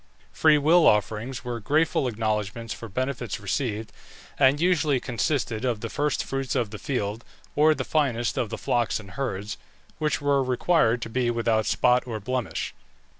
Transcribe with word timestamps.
Free 0.31 0.57
will 0.57 0.87
offerings 0.87 1.45
were 1.45 1.59
grateful 1.59 2.07
acknowledgments 2.07 2.73
for 2.73 2.89
benefits 2.89 3.39
received, 3.39 3.91
and 4.39 4.59
usually 4.59 4.99
consisted 4.99 5.63
of 5.63 5.81
the 5.81 5.91
first 5.91 6.23
fruits 6.23 6.55
of 6.55 6.71
the 6.71 6.79
field, 6.79 7.23
or 7.55 7.75
the 7.75 7.83
finest 7.85 8.35
of 8.35 8.49
the 8.49 8.57
flocks 8.57 8.99
and 8.99 9.11
herds, 9.11 9.57
which 9.99 10.19
were 10.19 10.41
required 10.41 11.03
to 11.03 11.09
be 11.11 11.29
without 11.29 11.67
spot 11.67 12.07
or 12.07 12.19
blemish. 12.19 12.73